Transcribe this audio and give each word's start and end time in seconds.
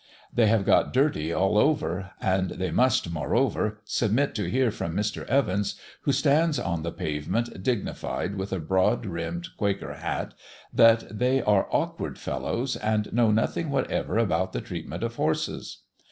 They 0.33 0.47
have 0.47 0.65
got 0.65 0.91
dirty 0.93 1.31
all 1.31 1.59
over; 1.59 2.13
and 2.19 2.49
they 2.49 2.71
must, 2.71 3.11
moreover, 3.11 3.81
submit 3.85 4.33
to 4.33 4.49
hear 4.49 4.71
from 4.71 4.95
Mr. 4.97 5.25
Evans, 5.27 5.79
who 6.01 6.11
stands 6.11 6.57
on 6.57 6.81
the 6.81 6.91
pavement 6.91 7.61
dignified, 7.61 8.33
with 8.33 8.51
a 8.51 8.57
broad 8.57 9.03
brimmed 9.03 9.49
Quaker 9.57 9.93
hat, 9.97 10.33
that 10.73 11.15
they 11.19 11.43
are 11.43 11.67
awkward 11.69 12.17
fellows, 12.17 12.75
and 12.77 13.13
know 13.13 13.29
nothing 13.29 13.69
whatever 13.69 14.17
about 14.17 14.53
the 14.53 14.61
treatment 14.61 15.03
of 15.03 15.17
horses. 15.17 15.83